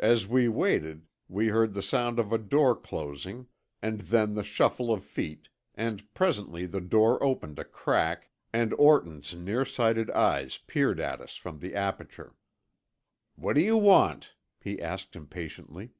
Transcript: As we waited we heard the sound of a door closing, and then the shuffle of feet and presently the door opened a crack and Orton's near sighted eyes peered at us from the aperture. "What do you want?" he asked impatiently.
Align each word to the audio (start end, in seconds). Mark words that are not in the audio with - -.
As 0.00 0.26
we 0.26 0.48
waited 0.48 1.06
we 1.28 1.46
heard 1.46 1.74
the 1.74 1.80
sound 1.80 2.18
of 2.18 2.32
a 2.32 2.38
door 2.38 2.74
closing, 2.74 3.46
and 3.80 4.00
then 4.00 4.34
the 4.34 4.42
shuffle 4.42 4.92
of 4.92 5.04
feet 5.04 5.48
and 5.76 6.12
presently 6.12 6.66
the 6.66 6.80
door 6.80 7.22
opened 7.22 7.56
a 7.60 7.64
crack 7.64 8.30
and 8.52 8.74
Orton's 8.74 9.32
near 9.32 9.64
sighted 9.64 10.10
eyes 10.10 10.58
peered 10.58 10.98
at 10.98 11.20
us 11.20 11.36
from 11.36 11.60
the 11.60 11.76
aperture. 11.76 12.34
"What 13.36 13.52
do 13.52 13.60
you 13.60 13.76
want?" 13.76 14.34
he 14.58 14.82
asked 14.82 15.14
impatiently. 15.14 15.90